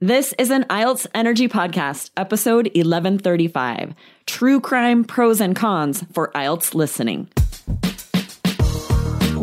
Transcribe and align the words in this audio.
This 0.00 0.32
is 0.38 0.52
an 0.52 0.62
IELTS 0.70 1.08
Energy 1.12 1.48
Podcast, 1.48 2.10
episode 2.16 2.66
1135 2.66 3.94
True 4.26 4.60
Crime 4.60 5.02
Pros 5.02 5.40
and 5.40 5.56
Cons 5.56 6.04
for 6.12 6.30
IELTS 6.36 6.72
Listening. 6.72 7.26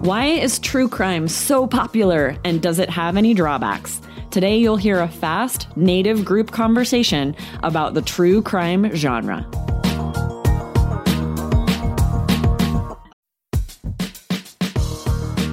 Why 0.00 0.28
is 0.28 0.58
true 0.58 0.88
crime 0.88 1.28
so 1.28 1.66
popular 1.66 2.34
and 2.42 2.62
does 2.62 2.78
it 2.78 2.88
have 2.88 3.18
any 3.18 3.34
drawbacks? 3.34 4.00
Today, 4.30 4.56
you'll 4.56 4.78
hear 4.78 5.00
a 5.00 5.08
fast, 5.08 5.68
native 5.76 6.24
group 6.24 6.52
conversation 6.52 7.36
about 7.62 7.92
the 7.92 8.00
true 8.00 8.40
crime 8.40 8.96
genre. 8.96 9.46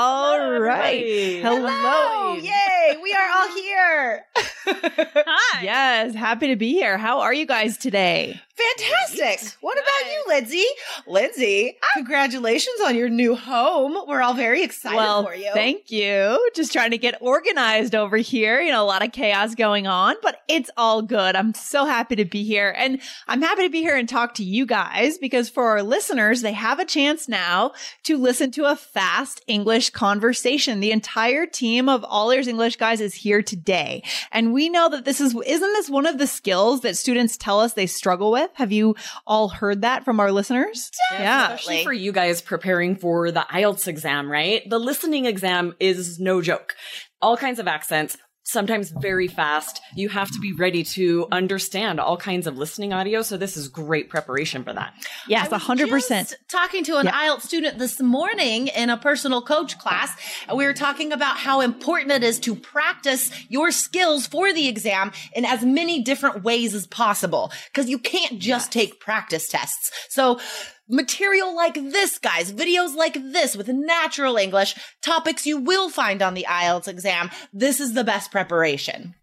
All 0.00 0.60
right. 0.60 1.04
Hello. 1.42 1.66
Hello. 1.68 2.36
Yay. 2.36 2.98
We 3.02 3.12
are 3.14 3.30
all 3.34 3.52
here. 3.52 4.24
Hi. 4.70 5.62
Yes, 5.62 6.14
happy 6.14 6.48
to 6.48 6.56
be 6.56 6.72
here. 6.72 6.98
How 6.98 7.20
are 7.20 7.32
you 7.32 7.46
guys 7.46 7.76
today? 7.76 8.40
Fantastic. 8.76 9.56
What 9.60 9.78
about 9.78 10.12
you, 10.12 10.24
Lindsay? 10.26 10.64
Lindsay, 11.06 11.76
congratulations 11.94 12.80
on 12.84 12.96
your 12.96 13.08
new 13.08 13.36
home. 13.36 13.96
We're 14.08 14.20
all 14.20 14.34
very 14.34 14.64
excited 14.64 14.96
well, 14.96 15.24
for 15.24 15.34
you. 15.34 15.52
Thank 15.54 15.92
you. 15.92 16.50
Just 16.56 16.72
trying 16.72 16.90
to 16.90 16.98
get 16.98 17.18
organized 17.20 17.94
over 17.94 18.16
here. 18.16 18.60
You 18.60 18.72
know, 18.72 18.82
a 18.82 18.84
lot 18.84 19.04
of 19.04 19.12
chaos 19.12 19.54
going 19.54 19.86
on, 19.86 20.16
but 20.22 20.40
it's 20.48 20.70
all 20.76 21.02
good. 21.02 21.36
I'm 21.36 21.54
so 21.54 21.84
happy 21.84 22.16
to 22.16 22.24
be 22.24 22.42
here. 22.42 22.74
And 22.76 23.00
I'm 23.28 23.42
happy 23.42 23.62
to 23.62 23.70
be 23.70 23.80
here 23.80 23.96
and 23.96 24.08
talk 24.08 24.34
to 24.34 24.44
you 24.44 24.66
guys 24.66 25.18
because 25.18 25.48
for 25.48 25.68
our 25.68 25.84
listeners, 25.84 26.42
they 26.42 26.52
have 26.52 26.80
a 26.80 26.84
chance 26.84 27.28
now 27.28 27.72
to 28.04 28.18
listen 28.18 28.50
to 28.52 28.64
a 28.64 28.74
fast 28.74 29.40
English 29.46 29.90
conversation. 29.90 30.80
The 30.80 30.90
entire 30.90 31.46
team 31.46 31.88
of 31.88 32.02
All 32.02 32.32
Ears 32.32 32.48
English 32.48 32.74
guys 32.74 33.00
is 33.00 33.14
here 33.14 33.40
today. 33.40 34.02
And 34.32 34.52
we 34.52 34.57
know 34.66 34.88
that 34.88 35.04
this 35.04 35.20
is, 35.20 35.32
isn't 35.34 35.72
this 35.74 35.88
one 35.88 36.06
of 36.06 36.18
the 36.18 36.26
skills 36.26 36.80
that 36.80 36.96
students 36.96 37.36
tell 37.36 37.60
us 37.60 37.74
they 37.74 37.86
struggle 37.86 38.32
with? 38.32 38.50
Have 38.54 38.72
you 38.72 38.96
all 39.26 39.48
heard 39.48 39.82
that 39.82 40.04
from 40.04 40.18
our 40.18 40.32
listeners? 40.32 40.90
Yeah. 41.12 41.52
Especially 41.52 41.84
for 41.84 41.92
you 41.92 42.10
guys 42.10 42.42
preparing 42.42 42.96
for 42.96 43.30
the 43.30 43.46
IELTS 43.48 43.86
exam, 43.86 44.28
right? 44.28 44.68
The 44.68 44.80
listening 44.80 45.26
exam 45.26 45.76
is 45.78 46.18
no 46.18 46.42
joke. 46.42 46.74
All 47.22 47.36
kinds 47.36 47.60
of 47.60 47.68
accents, 47.68 48.16
sometimes 48.48 48.90
very 48.90 49.28
fast. 49.28 49.82
You 49.94 50.08
have 50.08 50.30
to 50.30 50.38
be 50.40 50.54
ready 50.54 50.82
to 50.82 51.28
understand 51.30 52.00
all 52.00 52.16
kinds 52.16 52.46
of 52.46 52.56
listening 52.56 52.94
audio. 52.94 53.20
So 53.20 53.36
this 53.36 53.56
is 53.58 53.68
great 53.68 54.08
preparation 54.08 54.64
for 54.64 54.72
that. 54.72 54.94
Yes, 55.28 55.48
I 55.52 55.56
was 55.56 55.62
100%. 55.62 56.34
talking 56.48 56.82
to 56.84 56.96
an 56.96 57.06
Yeah. 57.06 57.12
IELTS 57.12 57.42
student 57.42 57.78
this 57.78 58.00
morning 58.00 58.68
in 58.68 58.88
a 58.88 58.96
personal 58.96 59.42
coach 59.42 59.78
class, 59.78 60.10
and 60.48 60.56
we 60.56 60.64
were 60.64 60.72
talking 60.72 61.12
about 61.12 61.36
how 61.36 61.60
important 61.60 62.12
it 62.12 62.24
is 62.24 62.38
to 62.40 62.54
practice 62.54 63.30
your 63.50 63.70
skills 63.70 64.26
for 64.26 64.52
the 64.52 64.66
exam 64.66 65.12
in 65.34 65.44
as 65.44 65.62
many 65.62 66.02
different 66.02 66.42
ways 66.42 66.74
as 66.74 66.86
possible 66.86 67.52
because 67.70 67.90
you 67.90 67.98
can't 67.98 68.38
just 68.38 68.72
take 68.72 68.98
practice 68.98 69.48
tests. 69.48 69.90
So 70.08 70.40
material 70.88 71.54
like 71.54 71.74
this, 71.74 72.18
guys, 72.18 72.52
videos 72.52 72.94
like 72.94 73.14
this 73.14 73.56
with 73.56 73.68
natural 73.68 74.36
English, 74.36 74.74
topics 75.02 75.46
you 75.46 75.58
will 75.58 75.90
find 75.90 76.22
on 76.22 76.34
the 76.34 76.46
IELTS 76.48 76.88
exam. 76.88 77.30
This 77.52 77.80
is 77.80 77.94
the 77.94 78.04
best 78.04 78.30
preparation. 78.30 79.14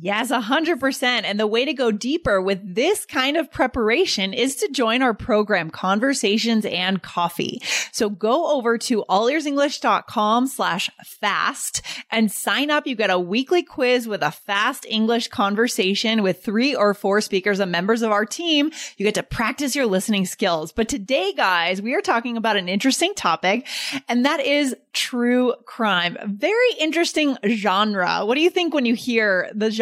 Yes, 0.00 0.30
a 0.30 0.40
hundred 0.40 0.80
percent. 0.80 1.26
And 1.26 1.38
the 1.38 1.46
way 1.46 1.66
to 1.66 1.74
go 1.74 1.90
deeper 1.90 2.40
with 2.40 2.74
this 2.74 3.04
kind 3.04 3.36
of 3.36 3.52
preparation 3.52 4.32
is 4.32 4.56
to 4.56 4.68
join 4.72 5.02
our 5.02 5.12
program, 5.12 5.68
Conversations 5.68 6.64
and 6.64 7.02
Coffee. 7.02 7.60
So 7.92 8.08
go 8.08 8.56
over 8.56 8.78
to 8.78 9.04
allearsenglish.com 9.10 10.46
slash 10.46 10.88
fast 11.04 11.82
and 12.10 12.32
sign 12.32 12.70
up. 12.70 12.86
You 12.86 12.96
get 12.96 13.10
a 13.10 13.18
weekly 13.18 13.62
quiz 13.62 14.08
with 14.08 14.22
a 14.22 14.30
fast 14.30 14.86
English 14.88 15.28
conversation 15.28 16.22
with 16.22 16.42
three 16.42 16.74
or 16.74 16.94
four 16.94 17.20
speakers 17.20 17.60
and 17.60 17.70
members 17.70 18.00
of 18.00 18.10
our 18.10 18.24
team. 18.24 18.72
You 18.96 19.04
get 19.04 19.16
to 19.16 19.22
practice 19.22 19.76
your 19.76 19.86
listening 19.86 20.24
skills. 20.24 20.72
But 20.72 20.88
today, 20.88 21.34
guys, 21.34 21.82
we 21.82 21.94
are 21.94 22.00
talking 22.00 22.38
about 22.38 22.56
an 22.56 22.70
interesting 22.70 23.12
topic, 23.14 23.66
and 24.08 24.24
that 24.24 24.40
is 24.40 24.74
true 24.94 25.54
crime. 25.66 26.16
Very 26.26 26.72
interesting 26.80 27.36
genre. 27.46 28.24
What 28.24 28.36
do 28.36 28.40
you 28.40 28.50
think 28.50 28.72
when 28.72 28.86
you 28.86 28.94
hear 28.94 29.50
the 29.54 29.70
genre 29.70 29.81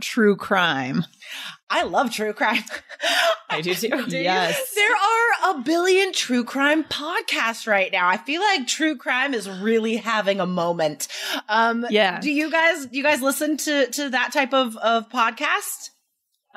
true 0.00 0.36
crime? 0.36 1.04
I 1.70 1.82
love 1.82 2.10
true 2.10 2.32
crime. 2.32 2.62
I 3.50 3.60
do 3.60 3.74
too. 3.74 3.88
Yes. 4.08 4.74
There 4.74 4.90
are 4.96 5.54
a 5.56 5.62
billion 5.62 6.12
true 6.12 6.44
crime 6.44 6.84
podcasts 6.84 7.66
right 7.66 7.92
now. 7.92 8.08
I 8.08 8.16
feel 8.16 8.40
like 8.40 8.66
true 8.66 8.96
crime 8.96 9.34
is 9.34 9.48
really 9.48 9.96
having 9.96 10.40
a 10.40 10.46
moment. 10.46 11.08
Um, 11.48 11.86
Yeah. 11.90 12.20
Do 12.20 12.30
you 12.30 12.50
guys 12.50 12.86
do 12.86 12.96
you 12.96 13.02
guys 13.02 13.20
listen 13.20 13.56
to 13.58 13.90
to 13.90 14.10
that 14.10 14.32
type 14.32 14.54
of 14.54 14.76
of 14.78 15.08
podcast? 15.10 15.90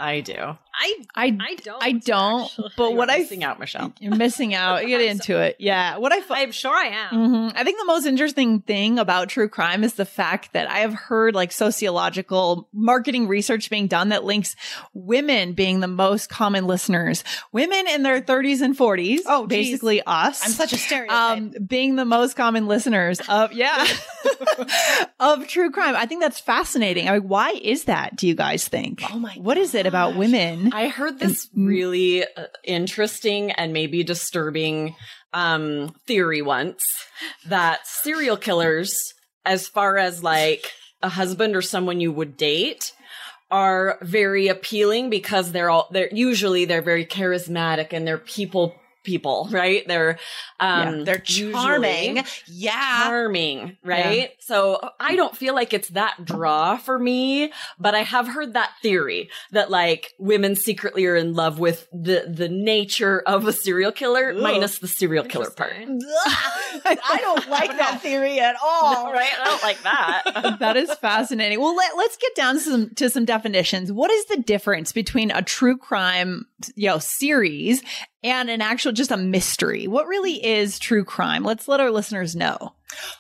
I 0.01 0.22
do. 0.22 0.34
I 0.73 0.95
I 1.16 1.25
I 1.39 1.56
don't. 1.63 1.84
I 1.84 1.91
don't. 1.91 2.41
actually. 2.44 2.69
But 2.78 2.95
what 2.95 3.09
I 3.09 3.19
missing 3.19 3.44
out, 3.44 3.59
Michelle. 3.59 3.94
you're 4.00 4.16
missing 4.16 4.56
out. 4.56 4.84
Get 4.85 5.01
into 5.12 5.38
it. 5.38 5.57
Yeah. 5.59 5.97
What 5.97 6.12
I 6.13 6.22
I'm 6.29 6.51
sure 6.51 6.73
I 6.75 6.85
am. 6.88 7.09
Mhm. 7.12 7.51
I 7.56 7.63
think 7.63 7.78
the 7.78 7.85
most 7.85 8.06
interesting 8.06 8.61
thing 8.61 8.97
about 8.97 9.29
true 9.29 9.50
crime 9.50 9.84
is 9.84 9.94
the 9.95 10.06
fact 10.06 10.53
that 10.53 10.69
I 10.69 10.79
have 10.79 10.94
heard 10.94 11.35
like 11.35 11.51
sociological 11.51 12.67
marketing 12.73 13.28
research 13.28 13.69
being 13.69 13.88
done 13.88 14.09
that 14.09 14.23
links 14.23 14.56
women 14.94 15.53
being 15.53 15.81
the 15.81 15.88
most 15.88 16.29
common 16.29 16.66
listeners. 16.67 17.23
Women 17.51 17.85
in 17.88 18.01
their 18.03 18.22
30s 18.22 18.61
and 18.61 18.75
40s. 18.75 19.19
Oh, 19.28 19.45
geez. 19.47 19.67
basically 19.72 20.01
us. 20.07 20.44
I'm 20.44 20.51
such 20.51 20.73
a 20.73 20.78
stereotype. 20.78 21.38
um, 21.38 21.53
being 21.67 21.95
the 21.95 22.06
most 22.06 22.35
common 22.35 22.67
listeners 22.67 23.19
of 23.29 23.51
yeah 23.53 23.85
of 25.19 25.47
true 25.47 25.69
crime. 25.72 25.95
I 25.95 26.06
think 26.06 26.22
that's 26.22 26.40
fascinating. 26.40 27.07
I 27.09 27.19
mean, 27.19 27.28
why 27.28 27.51
is 27.51 27.84
that? 27.85 28.16
Do 28.16 28.28
you 28.28 28.35
guys 28.35 28.67
think? 28.67 29.03
Oh 29.11 29.19
my 29.19 29.34
What 29.35 29.57
is 29.57 29.75
it 29.75 29.85
about 29.91 30.16
women? 30.16 30.72
I 30.74 30.88
heard 30.88 31.19
this 31.19 31.50
And- 31.53 31.68
really 31.68 32.24
uh, 32.24 32.46
interesting 32.63 33.52
and 33.52 33.74
maybe 33.74 34.03
disturbing 34.03 34.96
um, 35.34 35.94
theory 36.07 36.41
once 36.41 36.81
that 37.47 37.85
serial 37.85 38.38
killers, 38.38 39.13
as 39.46 39.68
far 39.68 39.97
as 39.97 40.24
like 40.24 40.72
a 41.02 41.09
husband 41.09 41.56
or 41.56 41.62
someone 41.62 41.99
you 41.99 42.11
would 42.11 42.38
date, 42.38 42.93
are 43.49 43.97
very 44.02 44.47
appealing 44.47 45.09
because 45.09 45.52
they're 45.52 45.70
all 45.70 45.90
they're 45.91 46.09
usually 46.14 46.64
they're 46.64 46.82
very 46.82 47.05
charismatic 47.05 47.91
and 47.91 48.08
they're 48.08 48.17
people 48.17 48.73
people, 49.03 49.48
right? 49.52 49.88
They're 49.88 50.20
um 50.59 51.00
Yeah, 51.00 51.03
they're 51.06 51.18
charming. 51.20 52.24
Yeah. 52.48 53.03
charming, 53.06 53.78
right? 53.84 54.32
So 54.40 54.80
I 55.00 55.16
don't 55.16 55.36
feel 55.36 55.56
like 55.56 55.74
it's 55.74 55.90
that 55.90 56.24
draw 56.24 56.78
for 56.78 56.98
me, 57.00 57.52
but 57.80 57.96
I 57.96 58.03
have 58.03 58.28
heard 58.28 58.53
that 58.53 58.72
theory 58.82 59.30
that 59.52 59.70
like 59.72 60.14
women 60.20 60.56
secretly 60.56 61.06
are 61.06 61.16
in 61.16 61.34
love 61.34 61.59
with 61.59 61.88
the 61.92 62.26
the 62.28 62.50
nature 62.50 63.22
of 63.26 63.48
a 63.48 63.53
serial 63.53 63.92
killer 63.92 64.32
Ugh. 64.36 64.42
minus 64.42 64.80
the 64.80 64.88
serial 64.88 65.24
killer 65.24 65.50
part. 65.52 65.74
I 66.86 67.18
don't 67.22 67.48
like 67.50 67.78
that 67.78 68.02
theory 68.02 68.40
at 68.40 68.56
all. 68.64 69.12
right? 69.12 69.32
I 69.40 69.44
don't 69.46 69.64
like 69.64 69.82
that. 69.84 70.58
that 70.59 70.78
is 70.78 70.94
fascinating. 70.96 71.59
Well, 71.59 71.76
let, 71.76 71.96
let's 71.98 72.18
get 72.18 72.36
down 72.36 72.56
to 72.56 72.59
some 72.62 72.90
to 72.96 73.09
some 73.09 73.26
definitions. 73.26 73.92
What 73.92 74.12
is 74.12 74.26
the 74.26 74.38
difference 74.38 74.92
between 74.92 75.32
a 75.32 75.42
true 75.42 75.78
crime, 75.78 76.46
you 76.75 76.87
know, 76.87 76.99
series 76.99 77.81
and 78.23 78.49
an 78.49 78.61
actual 78.61 78.91
just 78.91 79.11
a 79.11 79.17
mystery? 79.17 79.87
What 79.87 80.08
really 80.08 80.43
is 80.46 80.79
true 80.79 81.03
crime? 81.03 81.43
Let's 81.43 81.67
let 81.67 81.79
our 81.79 81.91
listeners 81.91 82.35
know. 82.35 82.73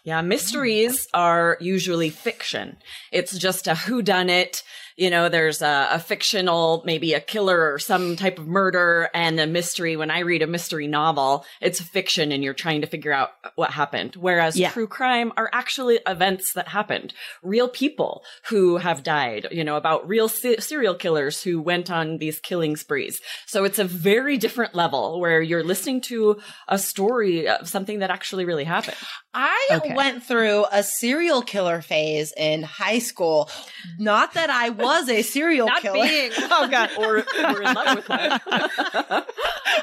Yeah, 0.03 0.21
mysteries 0.21 1.07
are 1.13 1.57
usually 1.61 2.09
fiction. 2.09 2.77
It's 3.11 3.37
just 3.37 3.67
a 3.67 3.73
whodunit. 3.73 4.63
You 4.97 5.09
know, 5.09 5.29
there's 5.29 5.61
a, 5.61 5.87
a, 5.91 5.99
fictional, 5.99 6.83
maybe 6.85 7.13
a 7.13 7.19
killer 7.19 7.73
or 7.73 7.79
some 7.79 8.15
type 8.15 8.39
of 8.39 8.47
murder 8.47 9.09
and 9.13 9.39
a 9.39 9.47
mystery. 9.47 9.95
When 9.95 10.11
I 10.11 10.19
read 10.19 10.41
a 10.41 10.47
mystery 10.47 10.87
novel, 10.87 11.45
it's 11.61 11.79
fiction 11.79 12.31
and 12.31 12.43
you're 12.43 12.53
trying 12.53 12.81
to 12.81 12.87
figure 12.87 13.11
out 13.11 13.31
what 13.55 13.71
happened. 13.71 14.15
Whereas 14.15 14.57
yeah. 14.57 14.71
true 14.71 14.87
crime 14.87 15.31
are 15.37 15.49
actually 15.53 15.99
events 16.07 16.53
that 16.53 16.67
happened. 16.67 17.13
Real 17.41 17.69
people 17.69 18.23
who 18.49 18.77
have 18.77 19.03
died, 19.03 19.47
you 19.51 19.63
know, 19.63 19.75
about 19.75 20.07
real 20.07 20.27
se- 20.27 20.59
serial 20.59 20.95
killers 20.95 21.41
who 21.41 21.61
went 21.61 21.89
on 21.89 22.17
these 22.17 22.39
killing 22.39 22.75
sprees. 22.75 23.21
So 23.47 23.63
it's 23.63 23.79
a 23.79 23.85
very 23.85 24.37
different 24.37 24.75
level 24.75 25.19
where 25.19 25.41
you're 25.41 25.63
listening 25.63 26.01
to 26.01 26.39
a 26.67 26.77
story 26.77 27.47
of 27.47 27.69
something 27.69 27.99
that 27.99 28.09
actually 28.09 28.45
really 28.45 28.65
happened. 28.65 28.97
I 29.33 29.69
okay. 29.71 29.95
went 29.95 30.23
through 30.23 30.65
a 30.71 30.83
serial 30.83 31.41
killer 31.41 31.81
phase 31.81 32.33
in 32.35 32.63
high 32.63 32.99
school. 32.99 33.49
Not 33.97 34.33
that 34.33 34.49
I 34.49 34.69
was 34.69 35.07
a 35.09 35.21
serial 35.21 35.67
Not 35.67 35.81
killer. 35.81 36.03
Being. 36.03 36.31
Oh 36.53 36.67
god, 36.67 36.89
or 36.97 37.13
were 37.53 37.61
in 37.61 37.73
love 37.73 37.95
with 37.95 38.09
one. 38.09 38.19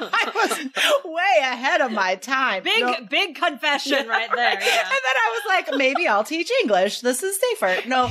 I 0.01 0.31
was 0.35 0.59
way 1.03 1.41
ahead 1.41 1.81
of 1.81 1.91
my 1.91 2.15
time. 2.15 2.63
Big 2.63 2.81
no. 2.81 2.95
big 3.09 3.35
confession 3.35 4.07
right 4.07 4.29
there. 4.33 4.53
Yeah. 4.53 4.55
And 4.55 4.59
then 4.59 5.15
I 5.17 5.31
was 5.33 5.43
like, 5.47 5.77
maybe 5.77 6.07
I'll 6.07 6.23
teach 6.23 6.51
English. 6.61 7.01
This 7.01 7.23
is 7.23 7.39
safer. 7.39 7.87
No. 7.87 8.09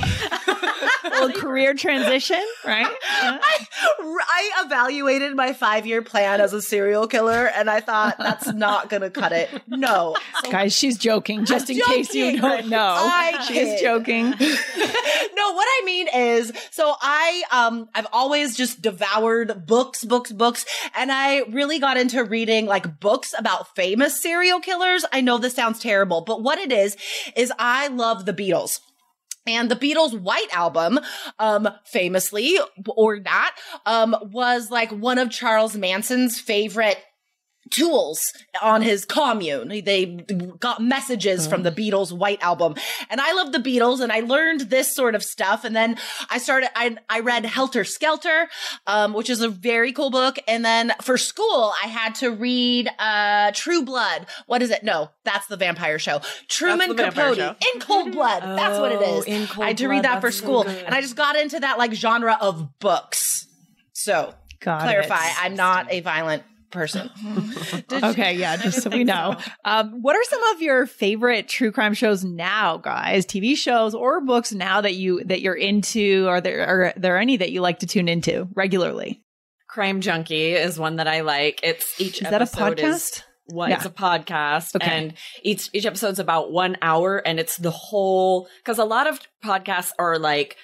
little 1.03 1.31
career 1.31 1.73
transition, 1.73 2.43
right? 2.65 2.85
I, 2.85 3.57
I 4.01 4.63
evaluated 4.65 5.35
my 5.35 5.53
five 5.53 5.85
year 5.85 6.01
plan 6.01 6.41
as 6.41 6.53
a 6.53 6.61
serial 6.61 7.07
killer 7.07 7.47
and 7.47 7.69
I 7.69 7.79
thought 7.79 8.17
that's 8.17 8.51
not 8.53 8.89
gonna 8.89 9.09
cut 9.09 9.31
it. 9.31 9.49
No. 9.67 10.15
So, 10.43 10.51
Guys, 10.51 10.73
she's 10.73 10.97
joking, 10.97 11.28
just 11.37 11.69
I'm 11.69 11.75
in 11.75 11.81
joking. 11.81 11.95
case 11.95 12.15
you 12.15 12.41
don't 12.41 12.67
know. 12.67 12.95
I 12.97 13.45
she's 13.47 13.81
joking. 13.81 14.29
no, 14.29 14.35
what 14.35 15.67
I 15.67 15.81
mean 15.85 16.07
is 16.13 16.51
so 16.71 16.93
I 17.01 17.43
um 17.51 17.89
I've 17.95 18.07
always 18.11 18.55
just 18.55 18.81
devoured 18.81 19.65
books, 19.65 20.03
books, 20.03 20.31
books, 20.31 20.65
and 20.95 21.11
I 21.11 21.39
really 21.49 21.79
got 21.79 21.97
into 21.97 22.23
reading 22.23 22.65
like 22.65 22.99
books 22.99 23.33
about 23.37 23.75
famous 23.75 24.21
serial 24.21 24.59
killers. 24.59 25.05
I 25.11 25.21
know 25.21 25.37
this 25.37 25.55
sounds 25.55 25.79
terrible, 25.79 26.21
but 26.21 26.41
what 26.43 26.59
it 26.59 26.71
is 26.71 26.97
is 27.35 27.51
I 27.57 27.87
love 27.87 28.25
the 28.25 28.33
Beatles. 28.33 28.79
And 29.47 29.71
the 29.71 29.75
Beatles' 29.75 30.19
White 30.19 30.53
Album, 30.53 30.99
um, 31.39 31.69
famously 31.85 32.59
or 32.87 33.19
not, 33.19 33.53
um, 33.85 34.15
was 34.31 34.69
like 34.69 34.91
one 34.91 35.17
of 35.17 35.31
Charles 35.31 35.75
Manson's 35.75 36.39
favorite 36.39 36.97
tools 37.71 38.33
on 38.61 38.81
his 38.81 39.05
commune. 39.05 39.69
They 39.69 40.05
got 40.59 40.81
messages 40.81 41.47
from 41.47 41.63
the 41.63 41.71
Beatles 41.71 42.11
White 42.11 42.41
Album. 42.41 42.75
And 43.09 43.21
I 43.21 43.33
love 43.33 43.51
the 43.51 43.59
Beatles 43.59 44.01
and 44.01 44.11
I 44.11 44.21
learned 44.21 44.61
this 44.61 44.93
sort 44.93 45.15
of 45.15 45.23
stuff. 45.23 45.63
And 45.63 45.75
then 45.75 45.97
I 46.29 46.37
started, 46.37 46.69
I, 46.75 46.97
I 47.09 47.19
read 47.21 47.45
Helter 47.45 47.83
Skelter, 47.83 48.49
um, 48.87 49.13
which 49.13 49.29
is 49.29 49.41
a 49.41 49.49
very 49.49 49.91
cool 49.93 50.09
book. 50.11 50.37
And 50.47 50.63
then 50.63 50.93
for 51.01 51.17
school, 51.17 51.73
I 51.83 51.87
had 51.87 52.15
to 52.15 52.29
read, 52.31 52.89
uh, 52.99 53.51
True 53.53 53.83
Blood. 53.83 54.25
What 54.47 54.61
is 54.61 54.71
it? 54.71 54.83
No, 54.83 55.09
that's 55.23 55.47
the 55.47 55.57
vampire 55.57 55.99
show. 55.99 56.21
Truman 56.47 56.95
Capote 56.95 57.37
show. 57.37 57.55
in 57.73 57.79
Cold 57.79 58.11
Blood. 58.11 58.43
oh, 58.45 58.55
that's 58.55 58.79
what 58.79 58.91
it 58.91 59.01
is. 59.01 59.25
In 59.25 59.47
Cold 59.47 59.65
I 59.65 59.67
had 59.69 59.77
to 59.77 59.87
read 59.87 60.03
that 60.03 60.21
for 60.21 60.31
school. 60.31 60.63
So 60.63 60.69
and 60.69 60.93
I 60.93 61.01
just 61.01 61.15
got 61.15 61.35
into 61.35 61.59
that 61.59 61.77
like 61.77 61.93
genre 61.93 62.37
of 62.39 62.79
books. 62.79 63.47
So 63.93 64.33
Got 64.59 64.81
clarify, 64.81 65.25
it. 65.27 65.43
I'm 65.43 65.55
not 65.55 65.91
a 65.91 66.01
violent 66.01 66.43
person. 66.71 67.09
okay, 67.91 68.33
yeah, 68.33 68.57
just 68.57 68.81
so 68.83 68.89
we 68.89 69.03
know. 69.05 69.35
So. 69.37 69.51
Um, 69.65 70.01
what 70.01 70.15
are 70.15 70.23
some 70.23 70.43
of 70.55 70.61
your 70.61 70.85
favorite 70.85 71.47
true 71.47 71.71
crime 71.71 71.93
shows 71.93 72.23
now, 72.23 72.77
guys? 72.77 73.25
TV 73.25 73.55
shows 73.55 73.93
or 73.93 74.21
books 74.21 74.53
now 74.53 74.81
that 74.81 74.95
you 74.95 75.23
that 75.25 75.41
you're 75.41 75.55
into? 75.55 76.27
Are 76.27 76.41
there 76.41 76.65
are 76.65 76.93
there 76.95 77.17
any 77.17 77.37
that 77.37 77.51
you 77.51 77.61
like 77.61 77.79
to 77.79 77.87
tune 77.87 78.07
into 78.07 78.47
regularly? 78.53 79.23
Crime 79.67 80.01
Junkie 80.01 80.53
is 80.53 80.79
one 80.79 80.95
that 80.95 81.07
I 81.07 81.21
like. 81.21 81.59
It's 81.63 81.99
each 82.01 82.21
is 82.21 82.29
that 82.29 82.41
a 82.41 82.45
podcast? 82.45 82.83
Is- 82.83 83.23
one, 83.51 83.71
yeah. 83.71 83.77
it's 83.77 83.85
a 83.85 83.89
podcast 83.89 84.75
okay. 84.75 84.85
and 84.85 85.13
each 85.43 85.69
each 85.73 85.85
episode's 85.85 86.19
about 86.19 86.51
one 86.51 86.77
hour 86.81 87.17
and 87.17 87.39
it's 87.39 87.57
the 87.57 87.71
whole 87.71 88.47
because 88.59 88.77
a 88.77 88.85
lot 88.85 89.07
of 89.07 89.19
podcasts 89.43 89.91
are 89.97 90.19
like 90.19 90.55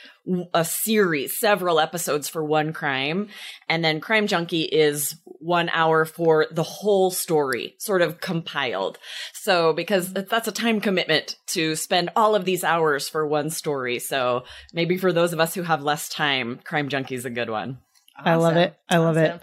a 0.54 0.66
series, 0.66 1.38
several 1.38 1.80
episodes 1.80 2.28
for 2.28 2.44
one 2.44 2.74
crime. 2.74 3.30
And 3.70 3.84
then 3.84 4.02
Crime 4.02 4.28
Junkie 4.28 4.64
is 4.64 5.16
one 5.26 5.70
hour 5.70 6.06
for 6.06 6.48
the 6.52 6.64
whole 6.64 7.12
story, 7.12 7.76
sort 7.78 8.02
of 8.02 8.20
compiled. 8.20 8.98
So, 9.34 9.74
because 9.74 10.12
that's 10.12 10.48
a 10.48 10.52
time 10.52 10.82
commitment 10.82 11.38
to 11.48 11.76
spend 11.76 12.10
all 12.16 12.36
of 12.36 12.46
these 12.46 12.64
hours 12.64 13.08
for 13.08 13.28
one 13.28 13.50
story. 13.50 14.00
So, 14.00 14.44
maybe 14.74 14.98
for 14.98 15.14
those 15.14 15.34
of 15.34 15.40
us 15.40 15.54
who 15.54 15.64
have 15.64 15.84
less 15.84 16.10
time, 16.10 16.60
Crime 16.64 16.90
Junkie 16.90 17.16
is 17.16 17.26
a 17.26 17.30
good 17.30 17.50
one. 17.50 17.80
Awesome. 18.18 18.32
I 18.32 18.36
love 18.36 18.58
it. 18.58 18.76
I 18.90 18.98
love 18.98 19.18
awesome. 19.18 19.36
it. 19.36 19.42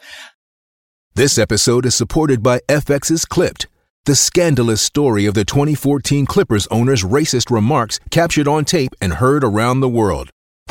This 1.14 1.38
episode 1.38 1.84
is 1.84 1.94
supported 1.94 2.42
by 2.42 2.60
FX's 2.68 3.26
Clipped, 3.26 3.66
the 4.06 4.16
scandalous 4.16 4.80
story 4.80 5.26
of 5.26 5.34
the 5.34 5.44
2014 5.44 6.24
Clippers 6.26 6.66
owner's 6.68 7.04
racist 7.04 7.50
remarks 7.50 8.00
captured 8.10 8.48
on 8.48 8.64
tape 8.64 8.94
and 9.00 9.14
heard 9.14 9.44
around 9.44 9.80
the 9.80 9.88
world. 9.88 10.30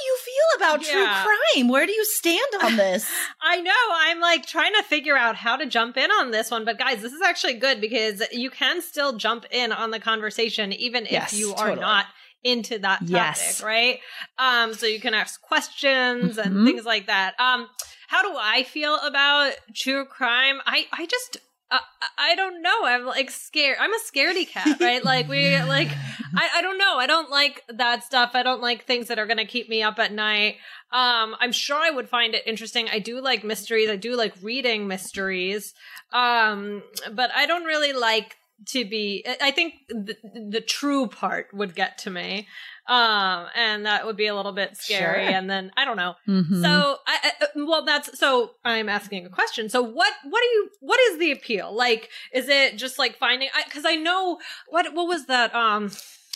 about 0.61 0.85
yeah. 0.85 0.93
true 0.93 1.05
crime? 1.05 1.67
Where 1.67 1.85
do 1.85 1.91
you 1.91 2.05
stand 2.05 2.39
on 2.63 2.75
this? 2.75 3.09
I 3.41 3.61
know. 3.61 3.71
I'm 3.93 4.19
like 4.19 4.45
trying 4.45 4.73
to 4.75 4.83
figure 4.83 5.17
out 5.17 5.35
how 5.35 5.55
to 5.55 5.65
jump 5.65 5.97
in 5.97 6.11
on 6.11 6.31
this 6.31 6.51
one, 6.51 6.65
but 6.65 6.77
guys, 6.77 7.01
this 7.01 7.13
is 7.13 7.21
actually 7.21 7.55
good 7.55 7.81
because 7.81 8.21
you 8.31 8.49
can 8.49 8.81
still 8.81 9.17
jump 9.17 9.45
in 9.51 9.71
on 9.71 9.91
the 9.91 9.99
conversation 9.99 10.71
even 10.73 11.07
yes, 11.09 11.33
if 11.33 11.39
you 11.39 11.53
are 11.53 11.69
totally. 11.69 11.81
not 11.81 12.05
into 12.43 12.79
that 12.79 12.99
topic, 12.99 13.09
yes. 13.09 13.63
right? 13.63 13.99
Um, 14.37 14.73
so 14.73 14.85
you 14.85 14.99
can 14.99 15.13
ask 15.13 15.41
questions 15.41 16.37
mm-hmm. 16.37 16.57
and 16.57 16.65
things 16.65 16.85
like 16.85 17.07
that. 17.07 17.39
Um, 17.39 17.67
how 18.07 18.23
do 18.23 18.35
I 18.37 18.63
feel 18.63 18.95
about 18.95 19.53
true 19.75 20.05
crime? 20.05 20.59
I, 20.65 20.85
I 20.91 21.05
just 21.05 21.37
uh, 21.71 21.79
I 22.17 22.35
don't 22.35 22.61
know. 22.61 22.83
I'm 22.83 23.05
like 23.05 23.31
scared. 23.31 23.77
I'm 23.79 23.93
a 23.93 23.99
scaredy 24.05 24.47
cat, 24.47 24.77
right? 24.81 25.03
like 25.03 25.27
we 25.27 25.57
like 25.63 25.89
I, 26.35 26.49
I 26.57 26.61
don't 26.61 26.77
know. 26.77 26.97
I 26.97 27.07
don't 27.07 27.29
like 27.29 27.63
that 27.69 28.03
stuff. 28.03 28.31
I 28.33 28.43
don't 28.43 28.61
like 28.61 28.85
things 28.85 29.07
that 29.07 29.17
are 29.17 29.25
gonna 29.25 29.45
keep 29.45 29.69
me 29.69 29.81
up 29.81 29.97
at 29.97 30.11
night. 30.11 30.55
Um, 30.91 31.35
I'm 31.39 31.51
sure 31.51 31.77
I 31.77 31.89
would 31.89 32.09
find 32.09 32.35
it 32.35 32.43
interesting. 32.45 32.89
I 32.91 32.99
do 32.99 33.21
like 33.21 33.43
mysteries. 33.43 33.89
I 33.89 33.95
do 33.95 34.15
like 34.15 34.33
reading 34.41 34.87
mysteries. 34.87 35.73
Um, 36.11 36.83
but 37.13 37.31
I 37.33 37.45
don't 37.45 37.63
really 37.63 37.93
like 37.93 38.35
to 38.63 38.85
be 38.85 39.25
i 39.41 39.49
think 39.49 39.73
the, 39.89 40.15
the 40.49 40.61
true 40.61 41.07
part 41.07 41.47
would 41.51 41.73
get 41.73 41.97
to 41.97 42.11
me 42.11 42.47
um 42.91 43.47
and 43.55 43.85
that 43.85 44.05
would 44.05 44.17
be 44.17 44.27
a 44.27 44.35
little 44.35 44.51
bit 44.51 44.75
scary 44.75 45.25
sure. 45.25 45.33
and 45.33 45.49
then 45.49 45.71
i 45.77 45.85
don't 45.85 45.95
know 45.95 46.13
mm-hmm. 46.27 46.61
so 46.61 46.97
I, 47.07 47.17
I, 47.23 47.45
uh, 47.45 47.65
well 47.65 47.85
that's 47.85 48.19
so 48.19 48.51
i'm 48.65 48.89
asking 48.89 49.25
a 49.25 49.29
question 49.29 49.69
so 49.69 49.81
what 49.81 50.11
what 50.25 50.41
do 50.41 50.47
you 50.47 50.69
what 50.81 50.99
is 51.11 51.17
the 51.17 51.31
appeal 51.31 51.73
like 51.73 52.09
is 52.33 52.49
it 52.49 52.77
just 52.77 52.99
like 52.99 53.17
finding 53.17 53.47
because 53.65 53.85
I, 53.85 53.93
I 53.93 53.95
know 53.95 54.39
what 54.67 54.93
what 54.93 55.07
was 55.07 55.27
that 55.27 55.55
um 55.55 55.89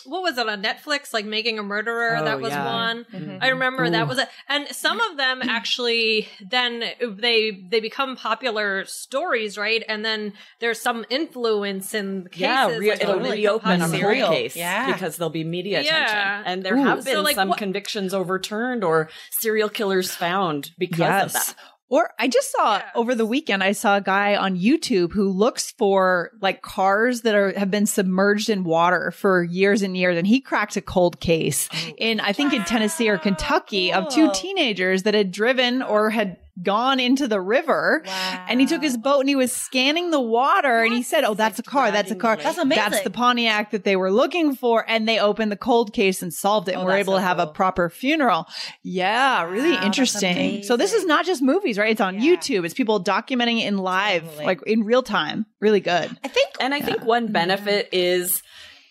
what 0.06 0.24
was 0.24 0.38
it 0.38 0.48
on 0.48 0.64
Netflix? 0.64 1.14
Like 1.14 1.26
Making 1.26 1.60
a 1.60 1.64
Murderer. 1.64 2.18
Oh, 2.18 2.26
that 2.26 2.40
was 2.40 2.52
yeah. 2.52 2.66
one. 2.66 3.06
Mm-hmm. 3.12 3.38
I 3.42 3.50
remember 3.50 3.86
Ooh. 3.86 3.90
that 3.92 4.08
was 4.08 4.18
it. 4.18 4.30
And 4.48 4.68
some 4.70 5.00
of 5.00 5.18
them 5.18 5.42
actually 5.44 6.28
then 6.42 6.84
they 7.02 7.52
they 7.70 7.80
become 7.80 8.16
popular 8.16 8.86
stories, 8.86 9.58
right? 9.58 9.84
And 9.88 10.04
then 10.04 10.34
there's 10.60 10.80
some 10.82 11.06
influence 11.10 11.94
in 11.94 12.26
cases. 12.26 12.42
Yeah, 12.42 12.68
re- 12.78 12.92
like 12.92 13.02
it'll 13.02 13.20
reopen 13.20 13.82
a 13.82 13.90
cold 13.90 14.34
case. 14.34 14.56
Yeah, 14.56 14.92
because 14.94 15.18
there'll 15.18 15.30
be 15.30 15.44
media 15.44 15.82
yeah. 15.82 16.06
attention, 16.06 16.52
and 16.52 16.64
there 16.64 16.76
Ooh. 16.76 16.84
have 16.84 17.06
been 17.06 17.16
so, 17.16 17.22
like, 17.22 17.36
some 17.36 17.50
what- 17.50 17.58
convictions 17.58 18.14
overturned 18.14 18.84
or 18.84 19.10
serial 19.32 19.70
killers 19.70 20.14
found 20.14 20.72
because 20.78 21.00
yes. 21.00 21.26
of 21.26 21.34
that. 21.34 21.56
Or 21.88 22.10
I 22.18 22.28
just 22.28 22.52
saw 22.52 22.78
yeah. 22.78 22.90
over 22.96 23.14
the 23.14 23.26
weekend, 23.26 23.64
I 23.64 23.74
saw 23.74 23.98
a 23.98 24.02
guy 24.02 24.36
on 24.36 24.58
YouTube 24.58 25.14
who 25.14 25.30
looks 25.30 25.72
for 25.72 26.32
like 26.42 26.64
cars 26.64 27.22
that 27.22 27.36
are 27.36 27.58
have 27.58 27.70
been 27.70 27.86
submerged 27.86 28.50
in 28.50 28.64
water 28.64 29.12
for 29.12 29.44
years 29.44 29.84
and 29.84 29.96
years, 29.96 30.18
and 30.18 30.26
he 30.26 30.42
cracked 30.42 30.76
a 30.78 30.82
cold 30.82 31.20
case 31.20 31.70
oh, 31.72 31.92
in 31.98 32.20
I 32.20 32.34
think 32.34 32.54
wow. 32.54 32.60
in 32.60 32.66
Tennessee 32.66 33.08
or 33.08 33.20
Kentucky 33.20 33.92
cool. 33.92 34.02
of 34.02 34.14
two 34.14 34.32
teenagers 34.34 35.04
that 35.04 35.14
had 35.14 35.32
driven 35.32 35.84
or 35.84 36.10
had 36.10 36.38
gone 36.62 37.00
into 37.00 37.28
the 37.28 37.42
river. 37.42 38.04
Wow. 38.06 38.46
And 38.48 38.60
he 38.60 38.68
took 38.68 38.82
his 38.82 38.98
boat 38.98 39.22
and 39.22 39.30
he 39.30 39.36
was 39.36 39.52
scanning 39.52 40.12
the 40.12 40.22
water 40.22 40.78
that's 40.78 40.88
and 40.88 40.96
he 40.96 41.04
said, 41.04 41.24
Oh, 41.24 41.34
that's 41.34 41.60
like 41.60 41.68
a 41.68 41.70
car. 41.70 41.92
That's 41.92 42.12
a 42.12 42.16
car. 42.16 42.38
That's 42.38 42.58
amazing. 42.58 42.92
That's 42.92 43.04
the 43.04 43.10
Pontiac 43.10 43.72
that 43.72 43.84
they 43.84 43.96
were 43.96 44.12
looking 44.12 44.56
for. 44.56 44.86
And 44.88 45.08
they 45.08 45.20
opened 45.20 45.52
the 45.52 45.58
cold 45.58 45.94
case 45.94 46.22
and 46.22 46.34
solved 46.34 46.70
it 46.70 46.76
oh, 46.76 46.80
and 46.80 46.86
were 46.86 46.96
able 46.96 47.14
so 47.14 47.20
to 47.20 47.24
have 47.24 47.38
cool. 47.38 47.48
a 47.48 47.54
proper 47.54 47.90
funeral. 47.90 48.48
Yeah, 48.84 49.44
really 49.44 49.72
wow, 49.72 49.84
interesting. 49.84 50.64
So 50.64 50.78
this 50.78 50.94
is 50.94 51.06
not 51.06 51.26
just 51.26 51.42
movies, 51.42 51.78
right? 51.78 51.92
It's 51.92 52.02
on 52.02 52.22
yeah. 52.22 52.36
YouTube. 52.36 52.66
It's 52.66 52.74
people 52.74 53.04
documenting 53.04 53.62
it 53.62 53.68
in 53.68 53.78
live, 53.78 54.24
totally. 54.24 54.46
like 54.46 54.62
in 54.64 54.84
real 54.84 55.04
time. 55.04 55.46
Really 55.60 55.82
good. 55.82 56.18
I 56.24 56.28
think, 56.28 56.50
and 56.60 56.74
I 56.74 56.78
yeah. 56.78 56.86
think 56.86 57.04
one 57.04 57.32
benefit 57.32 57.90
is 57.92 58.42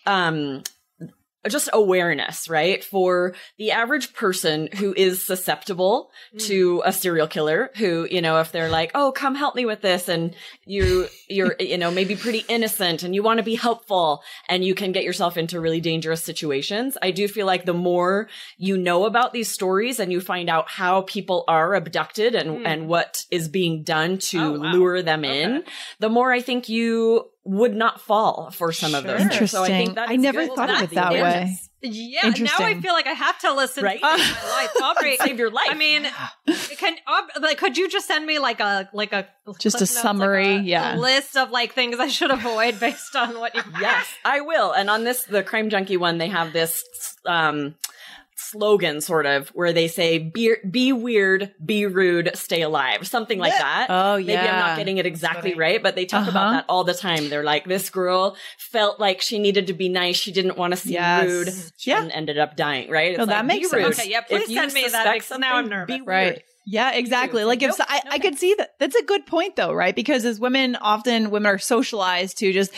um 0.05 0.61
just 1.49 1.69
awareness, 1.73 2.49
right? 2.49 2.83
For 2.83 3.35
the 3.57 3.71
average 3.71 4.13
person 4.13 4.69
who 4.75 4.93
is 4.95 5.23
susceptible 5.23 6.11
mm. 6.33 6.45
to 6.47 6.81
a 6.85 6.91
serial 6.91 7.27
killer 7.27 7.71
who, 7.75 8.07
you 8.09 8.21
know, 8.21 8.39
if 8.39 8.51
they're 8.51 8.69
like, 8.69 8.91
"Oh, 8.95 9.11
come 9.11 9.35
help 9.35 9.55
me 9.55 9.65
with 9.65 9.81
this," 9.81 10.07
and 10.07 10.35
you 10.65 11.07
you're, 11.27 11.55
you 11.59 11.77
know, 11.77 11.91
maybe 11.91 12.15
pretty 12.15 12.43
innocent 12.47 13.03
and 13.03 13.13
you 13.13 13.23
want 13.23 13.37
to 13.37 13.43
be 13.43 13.55
helpful 13.55 14.23
and 14.49 14.63
you 14.63 14.75
can 14.75 14.91
get 14.91 15.03
yourself 15.03 15.37
into 15.37 15.59
really 15.59 15.81
dangerous 15.81 16.23
situations. 16.23 16.97
I 17.01 17.11
do 17.11 17.27
feel 17.27 17.45
like 17.45 17.65
the 17.65 17.73
more 17.73 18.27
you 18.57 18.77
know 18.77 19.05
about 19.05 19.33
these 19.33 19.49
stories 19.49 19.99
and 19.99 20.11
you 20.11 20.21
find 20.21 20.49
out 20.49 20.69
how 20.69 21.01
people 21.01 21.43
are 21.47 21.75
abducted 21.75 22.35
and 22.35 22.59
mm. 22.59 22.65
and 22.65 22.87
what 22.87 23.23
is 23.31 23.47
being 23.47 23.83
done 23.83 24.17
to 24.17 24.39
oh, 24.39 24.59
wow. 24.59 24.71
lure 24.71 25.01
them 25.01 25.23
okay. 25.23 25.43
in, 25.43 25.63
the 25.99 26.09
more 26.09 26.31
I 26.31 26.41
think 26.41 26.69
you 26.69 27.29
would 27.45 27.75
not 27.75 28.01
fall 28.01 28.49
for 28.51 28.71
some 28.71 28.91
sure. 28.91 28.99
of 28.99 29.03
those. 29.05 29.21
Interesting. 29.21 29.47
So 29.47 29.63
I, 29.63 29.67
think 29.67 29.97
I 29.97 30.15
never 30.15 30.45
good. 30.45 30.55
thought 30.55 30.69
well, 30.69 30.83
of 30.83 30.91
it 30.91 30.95
that 30.95 31.11
way. 31.13 31.57
Yeah, 31.81 32.29
now 32.29 32.55
I 32.57 32.79
feel 32.81 32.93
like 32.93 33.05
I 33.05 33.11
have 33.11 33.37
to 33.39 33.53
listen 33.53 33.83
right? 33.83 33.99
to 33.99 34.05
my 34.05 34.15
life. 34.17 34.71
Aubrey, 34.81 35.17
save 35.17 35.37
your 35.37 35.51
life. 35.51 35.67
I 35.69 35.75
mean, 35.75 36.07
can 36.77 36.95
like 37.39 37.59
could 37.59 37.77
you 37.77 37.87
just 37.87 38.07
send 38.07 38.25
me 38.25 38.39
like 38.39 38.59
a 38.59 38.89
like 38.91 39.13
a 39.13 39.27
just 39.59 39.81
a 39.81 39.85
summary, 39.85 40.55
like 40.55 40.61
a, 40.61 40.63
yeah, 40.63 40.95
a 40.95 40.97
list 40.97 41.37
of 41.37 41.51
like 41.51 41.73
things 41.73 41.99
I 41.99 42.07
should 42.07 42.31
avoid 42.31 42.79
based 42.79 43.15
on 43.15 43.39
what 43.39 43.53
you. 43.53 43.61
yes, 43.79 44.07
I 44.25 44.41
will. 44.41 44.71
And 44.71 44.89
on 44.89 45.03
this, 45.03 45.25
the 45.25 45.43
crime 45.43 45.69
junkie 45.69 45.97
one, 45.97 46.17
they 46.17 46.29
have 46.29 46.53
this 46.53 46.83
um 47.25 47.75
slogan 48.45 49.01
sort 49.01 49.25
of 49.25 49.49
where 49.49 49.73
they 49.73 49.87
say 49.87 50.17
be, 50.17 50.55
be 50.69 50.93
weird 50.93 51.53
be 51.63 51.85
rude 51.85 52.31
stay 52.33 52.61
alive 52.61 53.07
something 53.07 53.39
like 53.39 53.53
that. 53.53 53.87
Oh 53.89 54.15
yeah 54.15 54.35
maybe 54.35 54.49
i'm 54.49 54.59
not 54.59 54.77
getting 54.77 54.97
it 54.97 55.05
exactly 55.05 55.53
right 55.55 55.81
but 55.81 55.95
they 55.95 56.05
talk 56.05 56.21
uh-huh. 56.21 56.31
about 56.31 56.51
that 56.51 56.65
all 56.69 56.83
the 56.83 56.93
time. 56.93 57.29
They're 57.29 57.43
like 57.43 57.65
this 57.65 57.89
girl 57.89 58.35
felt 58.57 58.99
like 58.99 59.21
she 59.21 59.39
needed 59.39 59.67
to 59.67 59.73
be 59.73 59.89
nice. 59.89 60.15
She 60.15 60.31
didn't 60.31 60.57
want 60.57 60.73
to 60.73 60.77
seem 60.77 60.93
yes. 60.93 61.25
rude 61.25 61.49
yeah. 61.85 62.01
and 62.01 62.11
ended 62.11 62.37
up 62.37 62.55
dying 62.55 62.89
right? 62.89 63.11
It's 63.11 63.17
no, 63.17 63.25
like, 63.25 63.35
that 63.35 63.45
makes 63.45 63.69
sense. 63.69 63.99
Okay 63.99 64.09
yeah 64.09 64.21
please 64.21 64.53
send 64.53 64.73
me 64.73 64.87
that 64.87 65.13
because 65.13 65.39
now 65.39 65.57
i'm 65.57 65.69
nervous. 65.69 65.99
right. 66.05 66.43
Yeah, 66.67 66.93
exactly. 66.93 67.43
Like 67.43 67.61
if 67.61 67.77
nope, 67.77 67.87
I, 67.87 68.01
I 68.09 68.19
could 68.19 68.39
see 68.39 68.55
that. 68.55 68.71
That's 68.79 68.95
a 68.95 69.03
good 69.03 69.27
point 69.27 69.55
though, 69.55 69.71
right? 69.71 69.95
Because 69.95 70.25
as 70.25 70.39
women, 70.39 70.75
often 70.75 71.29
women 71.29 71.45
are 71.45 71.59
socialized 71.59 72.39
to 72.39 72.51
just 72.51 72.71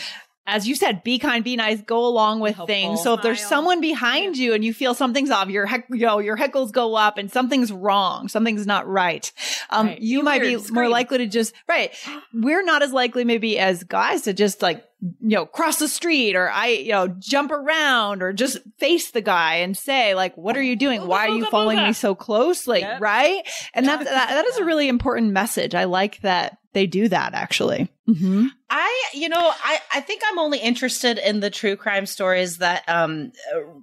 as 0.48 0.66
you 0.66 0.74
said, 0.74 1.04
be 1.04 1.18
kind, 1.18 1.44
be 1.44 1.56
nice, 1.56 1.82
go 1.82 2.06
along 2.06 2.40
with 2.40 2.56
Helpful. 2.56 2.74
things. 2.74 3.02
So 3.02 3.12
if 3.12 3.22
there's 3.22 3.44
someone 3.46 3.82
behind 3.82 4.38
you 4.38 4.54
and 4.54 4.64
you 4.64 4.72
feel 4.72 4.94
something's 4.94 5.30
off, 5.30 5.50
your 5.50 5.66
heck, 5.66 5.86
you 5.90 6.06
know, 6.06 6.20
your 6.20 6.38
heckles 6.38 6.72
go 6.72 6.94
up 6.94 7.18
and 7.18 7.30
something's 7.30 7.70
wrong, 7.70 8.28
something's 8.28 8.66
not 8.66 8.88
right. 8.88 9.30
Um, 9.68 9.88
right. 9.88 10.00
you 10.00 10.20
be 10.20 10.24
might 10.24 10.40
weird, 10.40 10.60
be 10.60 10.62
scream. 10.64 10.74
more 10.74 10.88
likely 10.88 11.18
to 11.18 11.26
just, 11.26 11.52
right. 11.68 11.92
We're 12.32 12.64
not 12.64 12.82
as 12.82 12.94
likely 12.94 13.24
maybe 13.24 13.58
as 13.58 13.84
guys 13.84 14.22
to 14.22 14.32
just 14.32 14.62
like, 14.62 14.82
you 15.00 15.36
know, 15.36 15.44
cross 15.44 15.78
the 15.78 15.86
street 15.86 16.34
or 16.34 16.50
I, 16.50 16.68
you 16.68 16.92
know, 16.92 17.08
jump 17.08 17.52
around 17.52 18.22
or 18.22 18.32
just 18.32 18.58
face 18.78 19.10
the 19.10 19.20
guy 19.20 19.56
and 19.56 19.76
say 19.76 20.14
like, 20.14 20.34
what 20.38 20.56
are 20.56 20.62
you 20.62 20.76
doing? 20.76 21.06
Why 21.06 21.28
are 21.28 21.36
you 21.36 21.44
following 21.44 21.76
me 21.76 21.92
so 21.92 22.14
closely? 22.14 22.80
Yep. 22.80 23.02
Right. 23.02 23.46
And 23.74 23.86
that's, 23.86 24.04
that, 24.04 24.28
that 24.30 24.46
is 24.46 24.56
a 24.56 24.64
really 24.64 24.88
important 24.88 25.32
message. 25.32 25.74
I 25.74 25.84
like 25.84 26.22
that 26.22 26.56
they 26.72 26.86
do 26.86 27.08
that 27.08 27.34
actually. 27.34 27.90
Mm-hmm. 28.08 28.46
I, 28.70 29.04
you 29.12 29.28
know, 29.28 29.38
I, 29.38 29.78
I 29.94 30.00
think 30.00 30.22
I'm 30.26 30.38
only 30.38 30.58
interested 30.58 31.18
in 31.18 31.40
the 31.40 31.50
true 31.50 31.76
crime 31.76 32.06
stories 32.06 32.58
that, 32.58 32.84
um, 32.88 33.32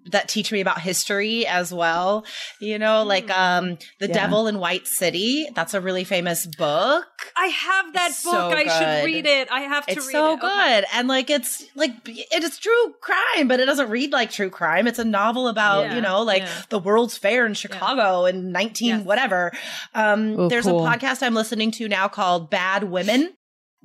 that 0.08 0.27
teach 0.27 0.51
me 0.51 0.62
about 0.62 0.79
history 0.79 1.46
as 1.46 1.72
well. 1.74 2.25
You 2.60 2.79
know, 2.79 3.03
mm. 3.03 3.08
like, 3.08 3.29
um, 3.29 3.77
The 4.00 4.08
yeah. 4.08 4.13
Devil 4.13 4.48
in 4.48 4.60
White 4.60 4.88
City. 4.88 5.48
That's 5.53 5.74
a 5.74 5.82
really 5.82 6.03
famous 6.03 6.46
book. 6.48 7.05
I 7.38 7.48
have 7.48 7.94
that 7.94 8.10
it's 8.12 8.24
book. 8.24 8.34
So 8.34 8.58
I 8.58 8.63
should 8.67 9.05
read 9.05 9.25
it. 9.25 9.51
I 9.51 9.62
have 9.62 9.86
to 9.86 9.91
it's 9.94 10.08
read 10.08 10.12
so 10.12 10.34
it. 10.34 10.41
So 10.41 10.41
good. 10.41 10.84
Okay. 10.84 10.86
And 10.94 11.08
like, 11.08 11.29
it's 11.29 11.65
like, 11.75 11.94
it 12.08 12.44
is 12.44 12.58
true 12.58 12.94
crime, 13.01 13.48
but 13.48 13.60
it 13.60 13.65
doesn't 13.65 13.89
read 13.89 14.12
like 14.12 14.32
true 14.32 14.50
crime. 14.50 14.88
It's 14.88 15.00
a 15.00 15.05
novel 15.05 15.48
about, 15.48 15.86
yeah. 15.86 15.96
you 15.96 16.01
know, 16.01 16.24
like 16.24 16.44
yeah. 16.44 16.62
the 16.70 16.79
World's 16.79 17.17
Fair 17.17 17.46
in 17.46 17.53
Chicago 17.53 18.25
in 18.25 18.51
19 18.51 18.88
yes. 18.88 19.05
whatever. 19.05 19.51
Um, 19.94 20.36
oh, 20.39 20.50
there's 20.50 20.65
cool. 20.65 20.86
a 20.86 20.89
podcast 20.89 21.22
I'm 21.22 21.36
listening 21.36 21.72
to 21.72 21.88
now 21.88 22.08
called 22.08 22.50
Bad 22.50 22.86
Women 22.86 23.34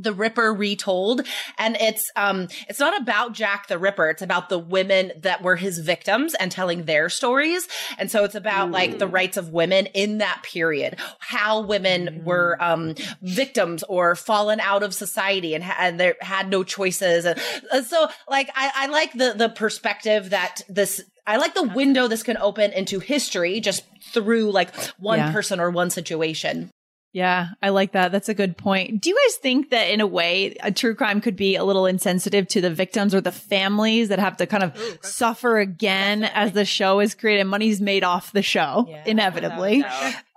the 0.01 0.13
Ripper 0.13 0.53
retold. 0.53 1.27
And 1.59 1.77
it's, 1.79 2.11
um, 2.17 2.49
it's 2.69 2.81
not 2.81 3.01
about 3.01 3.33
Jack 3.33 3.69
the 3.69 3.79
Ripper. 3.79 4.09
It's 4.09 4.23
about 4.23 4.49
the 4.49 4.59
women 4.59 5.13
that 5.19 5.43
were 5.43 5.57
his 5.57 5.79
victims 5.79 6.35
and 6.35 6.51
telling 6.51 6.85
their 6.85 7.09
stories. 7.09 7.69
And 7.99 8.11
so 8.11 8.25
it's 8.25 8.35
about 8.35 8.69
mm. 8.69 8.73
like 8.73 8.99
the 8.99 9.07
rights 9.07 9.37
of 9.37 9.51
women 9.51 9.87
in 9.87 10.19
that 10.19 10.43
period, 10.43 10.99
how 11.19 11.61
women 11.61 12.07
mm. 12.07 12.25
were, 12.25 12.57
um, 12.61 12.95
victims 13.23 13.85
or 13.89 14.17
fallen 14.17 14.61
out 14.61 14.83
of 14.83 14.95
society 14.95 15.55
and, 15.55 15.63
ha- 15.63 15.77
and 15.79 16.01
they 16.01 16.15
had 16.21 16.49
no 16.49 16.65
choices. 16.65 17.25
And, 17.25 17.41
and 17.73 17.87
so 17.87 18.09
like, 18.29 18.51
I, 18.55 18.73
I 18.75 18.87
like 18.87 19.13
the, 19.13 19.35
the 19.37 19.49
perspective 19.49 20.31
that 20.31 20.63
this, 20.69 21.03
I 21.27 21.37
like 21.37 21.55
the 21.55 21.63
window 21.63 22.09
this 22.09 22.23
can 22.23 22.39
open 22.39 22.73
into 22.73 22.99
history 22.99 23.61
just 23.61 23.85
through 24.13 24.51
like 24.51 24.75
one 24.99 25.19
yeah. 25.19 25.33
person 25.33 25.61
or 25.61 25.71
one 25.71 25.91
situation. 25.91 26.71
Yeah, 27.13 27.49
I 27.61 27.71
like 27.71 27.93
that. 27.93 28.13
That's 28.13 28.29
a 28.29 28.35
good 28.35 28.57
point. 28.57 29.03
Do 29.03 29.11
you 29.11 29.17
guys 29.17 29.37
think 29.37 29.71
that 29.71 29.91
in 29.91 30.01
a 30.01 30.07
way 30.07 30.57
a 30.63 30.71
true 30.71 30.95
crime 30.95 31.21
could 31.21 31.35
be 31.35 31.57
a 31.57 31.65
little 31.65 31.87
insensitive 31.87 32.47
to 32.49 32.61
the 32.61 32.71
victims 32.71 33.15
or 33.15 33.21
the 33.21 33.33
families 33.33 34.09
that 34.11 34.21
have 34.21 34.37
to 34.37 34.47
kind 34.47 34.63
of 34.63 34.79
Ooh, 34.79 34.99
suffer 35.03 35.59
again 35.59 36.21
definitely. 36.21 36.43
as 36.43 36.53
the 36.53 36.65
show 36.65 37.01
is 37.01 37.17
created 37.17 37.45
money's 37.45 37.81
made 37.81 38.05
off 38.05 38.33
the 38.33 38.43
show 38.43 38.87
yeah, 38.89 39.03
inevitably. 39.07 39.85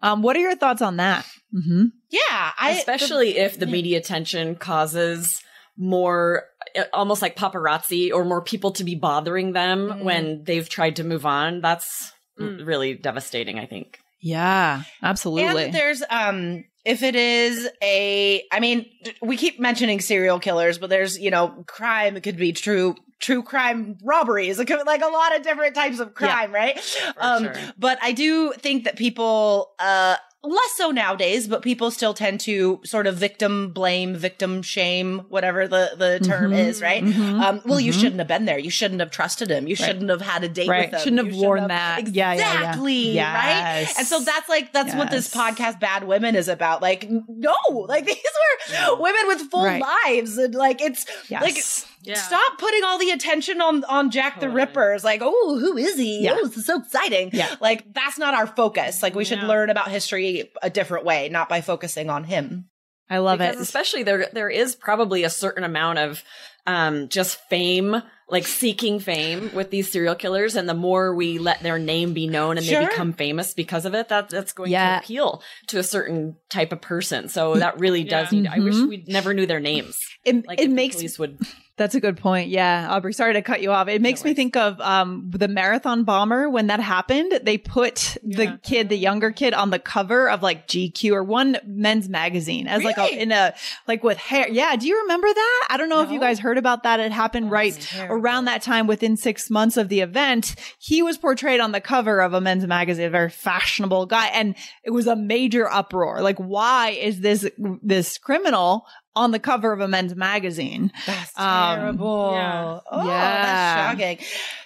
Um, 0.01 0.21
what 0.21 0.35
are 0.35 0.39
your 0.39 0.55
thoughts 0.55 0.81
on 0.81 0.97
that? 0.97 1.25
Mm-hmm. 1.53 1.85
Yeah, 2.09 2.51
I, 2.59 2.71
especially 2.71 3.33
the, 3.33 3.39
if 3.39 3.59
the 3.59 3.67
media 3.67 3.99
attention 3.99 4.55
causes 4.55 5.43
more 5.77 6.43
uh, 6.75 6.83
almost 6.91 7.21
like 7.21 7.35
paparazzi 7.35 8.11
or 8.11 8.25
more 8.25 8.41
people 8.41 8.71
to 8.71 8.83
be 8.83 8.95
bothering 8.95 9.53
them 9.53 9.89
mm. 9.89 10.03
when 10.03 10.43
they've 10.43 10.67
tried 10.67 10.95
to 10.97 11.03
move 11.03 11.25
on. 11.25 11.61
That's 11.61 12.11
mm. 12.39 12.65
really 12.65 12.95
devastating, 12.95 13.59
I 13.59 13.65
think. 13.65 13.99
Yeah, 14.23 14.83
absolutely. 15.01 15.65
And 15.65 15.73
there's 15.73 16.01
um 16.09 16.63
if 16.85 17.03
it 17.03 17.15
is 17.15 17.67
a 17.81 18.43
I 18.51 18.59
mean, 18.61 18.85
we 19.21 19.35
keep 19.35 19.59
mentioning 19.59 19.99
serial 19.99 20.39
killers, 20.39 20.77
but 20.77 20.89
there's, 20.89 21.19
you 21.19 21.29
know, 21.29 21.63
crime 21.67 22.15
it 22.15 22.21
could 22.21 22.37
be 22.37 22.53
true 22.53 22.95
true 23.19 23.43
crime 23.43 23.97
robberies. 24.01 24.63
Be 24.63 24.75
like 24.85 25.01
a 25.01 25.07
lot 25.07 25.35
of 25.35 25.43
different 25.43 25.75
types 25.75 25.99
of 25.99 26.13
crime, 26.13 26.51
yeah, 26.53 26.57
right? 26.57 27.13
Um 27.17 27.43
sure. 27.43 27.55
but 27.77 27.99
I 28.01 28.13
do 28.13 28.53
think 28.53 28.85
that 28.85 28.95
people 28.95 29.71
uh 29.77 30.15
less 30.43 30.71
so 30.75 30.91
nowadays, 30.91 31.47
but 31.47 31.61
people 31.61 31.89
still 31.89 32.13
tend 32.13 32.39
to 32.41 32.81
sort 32.83 33.07
of 33.07 33.15
victim 33.15 33.71
blame, 33.71 34.13
victim 34.13 34.61
shame, 34.61 35.19
whatever 35.29 35.67
the, 35.67 35.91
the 35.97 36.19
term 36.19 36.51
mm-hmm, 36.51 36.59
is, 36.59 36.81
right? 36.81 37.03
Mm-hmm, 37.03 37.21
um, 37.21 37.61
well, 37.65 37.77
mm-hmm. 37.77 37.85
you 37.85 37.91
shouldn't 37.93 38.17
have 38.17 38.27
been 38.27 38.45
there. 38.45 38.59
You 38.59 38.69
shouldn't 38.69 38.99
have 38.99 39.09
trusted 39.09 39.49
him. 39.49 39.67
You 39.67 39.75
right. 39.79 39.85
shouldn't 39.85 40.09
have 40.09 40.21
had 40.21 40.43
a 40.43 40.49
date 40.49 40.67
right. 40.67 40.91
with 40.91 40.99
him. 40.99 41.03
Shouldn't 41.03 41.25
have 41.25 41.33
you 41.33 41.41
worn 41.41 41.67
that. 41.69 41.99
Exactly. 41.99 43.11
Yeah, 43.11 43.13
yeah, 43.13 43.13
yeah. 43.13 43.79
Right. 43.79 43.93
And 43.97 44.07
so 44.07 44.19
that's 44.19 44.49
like, 44.49 44.73
that's 44.73 44.89
yes. 44.89 44.97
what 44.97 45.11
this 45.11 45.33
podcast, 45.33 45.79
Bad 45.79 46.03
Women, 46.03 46.35
is 46.35 46.49
about. 46.49 46.81
Like, 46.81 47.09
no, 47.09 47.55
like 47.87 48.05
these 48.05 48.17
were 48.17 48.97
women 48.97 49.27
with 49.27 49.41
full 49.49 49.63
right. 49.63 49.81
lives. 50.05 50.37
And 50.37 50.53
like, 50.53 50.81
it's 50.81 51.05
yes. 51.29 51.41
like, 51.41 51.92
yeah. 52.03 52.15
Stop 52.15 52.57
putting 52.57 52.83
all 52.83 52.99
the 52.99 53.11
attention 53.11 53.61
on 53.61 53.83
on 53.85 54.11
Jack 54.11 54.35
totally. 54.35 54.49
the 54.49 54.55
Ripper. 54.55 54.93
It's 54.93 55.03
like, 55.03 55.21
oh, 55.23 55.57
who 55.59 55.77
is 55.77 55.97
he? 55.97 56.23
Yeah. 56.23 56.35
Oh, 56.37 56.47
this 56.47 56.57
is 56.57 56.65
so 56.65 56.79
exciting. 56.79 57.29
Yeah. 57.33 57.55
Like 57.61 57.93
that's 57.93 58.17
not 58.17 58.33
our 58.33 58.47
focus. 58.47 59.01
Like 59.01 59.15
we 59.15 59.25
should 59.25 59.39
yeah. 59.39 59.47
learn 59.47 59.69
about 59.69 59.89
history 59.89 60.51
a 60.61 60.69
different 60.69 61.05
way, 61.05 61.29
not 61.29 61.49
by 61.49 61.61
focusing 61.61 62.09
on 62.09 62.23
him. 62.23 62.69
I 63.09 63.19
love 63.19 63.39
because 63.39 63.55
it. 63.55 63.61
Especially 63.61 64.03
there 64.03 64.27
there 64.33 64.49
is 64.49 64.75
probably 64.75 65.23
a 65.23 65.29
certain 65.29 65.63
amount 65.63 65.99
of 65.99 66.23
um 66.65 67.09
just 67.09 67.39
fame 67.49 68.01
like 68.29 68.47
seeking 68.47 68.99
fame 68.99 69.51
with 69.53 69.69
these 69.69 69.91
serial 69.91 70.15
killers 70.15 70.55
and 70.55 70.67
the 70.67 70.73
more 70.73 71.13
we 71.13 71.37
let 71.37 71.61
their 71.61 71.77
name 71.77 72.13
be 72.13 72.25
known 72.25 72.57
and 72.57 72.65
sure. 72.65 72.81
they 72.81 72.87
become 72.87 73.13
famous 73.13 73.53
because 73.53 73.85
of 73.85 73.93
it 73.93 74.07
that 74.09 74.29
that's 74.29 74.53
going 74.53 74.71
yeah. 74.71 74.97
to 74.97 75.03
appeal 75.03 75.43
to 75.67 75.77
a 75.77 75.83
certain 75.83 76.35
type 76.49 76.71
of 76.71 76.81
person 76.81 77.27
so 77.27 77.55
that 77.55 77.79
really 77.79 78.03
does 78.05 78.31
yeah. 78.31 78.39
need, 78.39 78.49
mm-hmm. 78.49 78.61
i 78.61 78.63
wish 78.63 78.75
mm-hmm. 78.75 78.87
we 78.87 79.03
never 79.07 79.33
knew 79.33 79.45
their 79.45 79.59
names 79.59 79.99
it, 80.23 80.47
like 80.47 80.59
it 80.59 80.71
makes 80.71 80.95
police 80.95 81.19
would 81.19 81.37
That's 81.75 81.95
a 81.95 81.99
good 81.99 82.17
point. 82.17 82.49
Yeah. 82.49 82.87
Aubrey, 82.91 83.13
sorry 83.13 83.33
to 83.33 83.41
cut 83.41 83.63
you 83.63 83.71
off. 83.71 83.87
It 83.87 83.99
makes 83.99 84.23
no 84.23 84.29
me 84.29 84.35
think 84.35 84.55
of 84.55 84.79
um, 84.79 85.31
the 85.33 85.47
marathon 85.47 86.03
bomber 86.03 86.47
when 86.47 86.67
that 86.67 86.79
happened. 86.79 87.39
They 87.41 87.57
put 87.57 88.15
yeah. 88.21 88.37
the 88.37 88.59
kid, 88.61 88.89
the 88.89 88.95
younger 88.95 89.31
kid, 89.31 89.55
on 89.55 89.71
the 89.71 89.79
cover 89.79 90.29
of 90.29 90.43
like 90.43 90.67
GQ 90.67 91.13
or 91.13 91.23
one 91.23 91.57
men's 91.65 92.07
magazine 92.07 92.67
as 92.67 92.83
really? 92.83 92.93
like 92.95 93.11
a, 93.11 93.21
in 93.21 93.31
a, 93.31 93.55
like 93.87 94.03
with 94.03 94.19
hair. 94.19 94.47
Yeah. 94.49 94.75
Do 94.75 94.87
you 94.87 95.01
remember 95.01 95.27
that? 95.27 95.67
I 95.71 95.77
don't 95.77 95.89
know 95.89 95.97
no. 95.97 96.03
if 96.03 96.11
you 96.11 96.19
guys 96.19 96.37
heard 96.37 96.59
about 96.59 96.83
that. 96.83 96.99
It 96.99 97.11
happened 97.11 97.49
right 97.49 97.95
around 98.07 98.45
that 98.45 98.61
time 98.61 98.85
within 98.85 99.17
six 99.17 99.49
months 99.49 99.75
of 99.75 99.89
the 99.89 100.01
event. 100.01 100.55
He 100.77 101.01
was 101.01 101.17
portrayed 101.17 101.59
on 101.59 101.71
the 101.71 101.81
cover 101.81 102.21
of 102.21 102.33
a 102.33 102.41
men's 102.41 102.67
magazine, 102.67 103.05
a 103.05 103.09
very 103.09 103.31
fashionable 103.31 104.05
guy. 104.05 104.27
And 104.27 104.55
it 104.83 104.91
was 104.91 105.07
a 105.07 105.15
major 105.15 105.67
uproar. 105.67 106.21
Like, 106.21 106.37
why 106.37 106.91
is 106.91 107.21
this, 107.21 107.49
this 107.81 108.19
criminal 108.19 108.85
on 109.15 109.31
the 109.31 109.39
cover 109.39 109.71
of 109.71 109.79
a 109.79 109.87
men's 109.87 110.15
magazine. 110.15 110.91
That's 111.05 111.37
um, 111.37 111.79
terrible. 111.79 112.31
Yeah. 112.33 112.79
Oh, 112.91 113.07
yeah. 113.07 113.45
that's 113.45 113.99
shocking. 113.99 114.25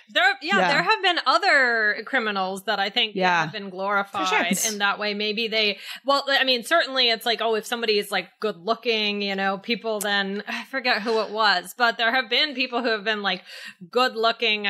There, 0.10 0.24
yeah, 0.42 0.60
yeah, 0.60 0.68
there 0.70 0.84
have 0.84 1.02
been 1.02 1.20
other 1.26 2.02
criminals 2.06 2.64
that 2.64 2.80
I 2.80 2.90
think 2.90 3.14
yeah. 3.14 3.42
have 3.42 3.52
been 3.52 3.70
glorified 3.70 4.58
sure. 4.58 4.72
in 4.72 4.80
that 4.80 5.00
way. 5.00 5.14
Maybe 5.14 5.50
they, 5.50 5.80
well, 6.06 6.24
I 6.30 6.46
mean, 6.46 6.64
certainly 6.64 7.10
it's 7.10 7.26
like, 7.26 7.42
oh, 7.42 7.56
if 7.56 7.66
somebody 7.66 8.00
is 8.00 8.10
like 8.10 8.30
good 8.40 8.56
looking, 8.56 9.22
you 9.22 9.36
know, 9.36 9.58
people 9.58 10.00
then, 10.00 10.44
I 10.48 10.64
forget 10.66 11.02
who 11.02 11.20
it 11.20 11.32
was, 11.32 11.76
but 11.78 11.98
there 11.98 12.12
have 12.12 12.30
been 12.30 12.56
people 12.56 12.82
who 12.82 12.88
have 12.88 13.04
been 13.04 13.22
like 13.22 13.44
good 13.92 14.16
looking, 14.16 14.66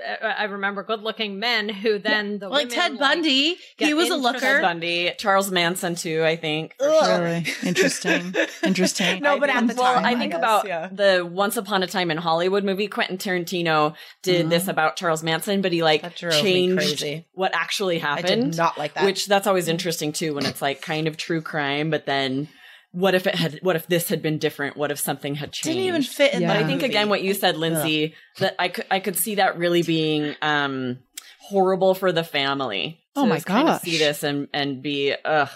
I 0.00 0.44
remember 0.44 0.82
good-looking 0.82 1.38
men 1.38 1.68
who 1.68 1.98
then 1.98 2.32
yeah. 2.32 2.38
the 2.38 2.48
like 2.48 2.68
women, 2.68 2.74
Ted 2.74 2.98
Bundy. 2.98 3.48
Like, 3.50 3.58
he 3.88 3.94
was 3.94 4.08
a 4.10 4.16
looker. 4.16 4.40
Ted 4.40 4.62
Bundy, 4.62 5.12
Charles 5.18 5.50
Manson 5.50 5.94
too. 5.94 6.24
I 6.24 6.36
think. 6.36 6.74
Really 6.80 7.46
interesting. 7.62 8.34
Interesting. 8.62 9.22
no, 9.22 9.38
but 9.38 9.50
at 9.50 9.66
the 9.66 9.74
well, 9.74 9.94
time, 9.94 10.04
I 10.04 10.10
think 10.10 10.34
I 10.34 10.36
guess, 10.36 10.38
about 10.38 10.66
yeah. 10.66 10.88
the 10.90 11.28
Once 11.30 11.56
Upon 11.56 11.82
a 11.82 11.86
Time 11.86 12.10
in 12.10 12.16
Hollywood 12.16 12.64
movie. 12.64 12.88
Quentin 12.88 13.18
Tarantino 13.18 13.94
did 14.22 14.42
mm-hmm. 14.42 14.48
this 14.48 14.68
about 14.68 14.96
Charles 14.96 15.22
Manson, 15.22 15.60
but 15.62 15.72
he 15.72 15.82
like 15.82 16.14
changed 16.16 17.04
what 17.32 17.54
actually 17.54 17.98
happened. 17.98 18.56
not 18.56 18.78
like 18.78 18.94
that. 18.94 19.04
Which 19.04 19.26
that's 19.26 19.46
always 19.46 19.68
interesting 19.68 20.12
too, 20.12 20.34
when 20.34 20.46
it's 20.46 20.62
like 20.62 20.80
kind 20.80 21.06
of 21.06 21.16
true 21.16 21.42
crime, 21.42 21.90
but 21.90 22.06
then 22.06 22.48
what 22.92 23.14
if 23.14 23.26
it 23.26 23.34
had 23.34 23.58
what 23.62 23.74
if 23.74 23.86
this 23.86 24.08
had 24.08 24.22
been 24.22 24.38
different? 24.38 24.76
What 24.76 24.90
if 24.90 25.00
something 25.00 25.34
had 25.34 25.52
changed 25.52 25.76
didn't 25.76 25.88
even 25.88 26.02
fit 26.02 26.34
in 26.34 26.42
yeah. 26.42 26.48
but 26.48 26.56
i 26.56 26.66
think 26.66 26.82
again 26.82 27.08
what 27.08 27.22
you 27.22 27.34
said 27.34 27.56
lindsay 27.56 28.14
that 28.38 28.54
i 28.58 28.68
could 28.68 28.86
i 28.90 29.00
could 29.00 29.16
see 29.16 29.36
that 29.36 29.58
really 29.58 29.82
being 29.82 30.36
um 30.42 30.98
horrible 31.40 31.94
for 31.94 32.12
the 32.12 32.22
family 32.22 33.02
oh 33.16 33.26
my 33.26 33.36
god 33.36 33.46
kind 33.46 33.68
of 33.68 33.80
see 33.80 33.98
this 33.98 34.22
and 34.22 34.48
and 34.52 34.82
be 34.82 35.14
uh, 35.24 35.46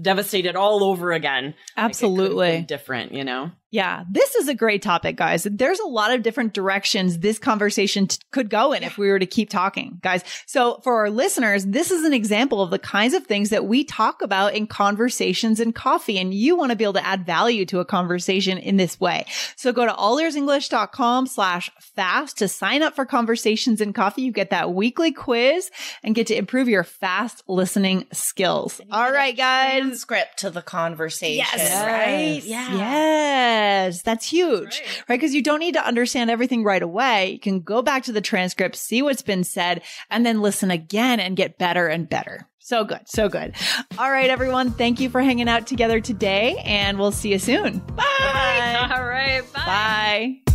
devastated 0.00 0.56
all 0.56 0.84
over 0.84 1.12
again. 1.12 1.54
Absolutely. 1.76 2.58
like 2.58 2.66
different 2.66 3.12
you 3.12 3.24
know 3.24 3.50
yeah, 3.70 4.04
this 4.10 4.34
is 4.34 4.48
a 4.48 4.54
great 4.54 4.80
topic, 4.80 5.16
guys. 5.16 5.46
There's 5.50 5.78
a 5.78 5.86
lot 5.86 6.12
of 6.12 6.22
different 6.22 6.54
directions 6.54 7.18
this 7.18 7.38
conversation 7.38 8.06
t- 8.06 8.18
could 8.30 8.48
go 8.48 8.72
in 8.72 8.82
if 8.82 8.96
we 8.96 9.08
were 9.08 9.18
to 9.18 9.26
keep 9.26 9.50
talking, 9.50 9.98
guys. 10.02 10.24
So 10.46 10.80
for 10.84 10.96
our 11.00 11.10
listeners, 11.10 11.66
this 11.66 11.90
is 11.90 12.04
an 12.04 12.14
example 12.14 12.62
of 12.62 12.70
the 12.70 12.78
kinds 12.78 13.12
of 13.12 13.26
things 13.26 13.50
that 13.50 13.66
we 13.66 13.84
talk 13.84 14.22
about 14.22 14.54
in 14.54 14.66
conversations 14.66 15.60
and 15.60 15.74
coffee. 15.74 16.18
And 16.18 16.32
you 16.32 16.56
want 16.56 16.70
to 16.70 16.76
be 16.76 16.84
able 16.84 16.94
to 16.94 17.06
add 17.06 17.26
value 17.26 17.66
to 17.66 17.80
a 17.80 17.84
conversation 17.84 18.56
in 18.56 18.78
this 18.78 18.98
way. 18.98 19.26
So 19.56 19.72
go 19.72 19.84
to 19.84 19.92
allearsenglish.com 19.92 21.26
slash 21.26 21.70
fast 21.94 22.38
to 22.38 22.48
sign 22.48 22.82
up 22.82 22.94
for 22.94 23.04
conversations 23.04 23.82
and 23.82 23.94
coffee. 23.94 24.22
You 24.22 24.32
get 24.32 24.48
that 24.50 24.72
weekly 24.72 25.12
quiz 25.12 25.70
and 26.02 26.14
get 26.14 26.28
to 26.28 26.34
improve 26.34 26.68
your 26.68 26.84
fast 26.84 27.42
listening 27.48 28.06
skills. 28.12 28.80
All 28.90 29.12
right, 29.12 29.36
guys. 29.36 30.00
Script 30.00 30.38
to 30.38 30.50
the 30.50 30.62
conversation. 30.62 31.44
Yes. 31.52 31.84
Right? 31.84 32.42
Yeah. 32.44 32.74
Yeah. 32.74 33.57
Yes, 33.58 34.02
that's 34.02 34.26
huge, 34.26 34.80
right? 34.80 35.04
Because 35.08 35.30
right? 35.30 35.36
you 35.36 35.42
don't 35.42 35.60
need 35.60 35.74
to 35.74 35.86
understand 35.86 36.30
everything 36.30 36.64
right 36.64 36.82
away. 36.82 37.32
You 37.32 37.40
can 37.40 37.60
go 37.60 37.82
back 37.82 38.04
to 38.04 38.12
the 38.12 38.20
transcript, 38.20 38.76
see 38.76 39.02
what's 39.02 39.22
been 39.22 39.44
said, 39.44 39.82
and 40.10 40.24
then 40.24 40.40
listen 40.40 40.70
again 40.70 41.20
and 41.20 41.36
get 41.36 41.58
better 41.58 41.88
and 41.88 42.08
better. 42.08 42.48
So 42.58 42.84
good. 42.84 43.00
So 43.06 43.28
good. 43.30 43.54
All 43.96 44.10
right, 44.10 44.28
everyone. 44.28 44.72
Thank 44.72 45.00
you 45.00 45.08
for 45.08 45.22
hanging 45.22 45.48
out 45.48 45.66
together 45.66 46.00
today, 46.00 46.60
and 46.64 46.98
we'll 46.98 47.12
see 47.12 47.30
you 47.30 47.38
soon. 47.38 47.78
Bye. 47.78 48.04
Bye. 48.18 48.88
All 48.92 49.04
right. 49.04 49.42
Bye. 49.54 50.40
Bye. 50.44 50.54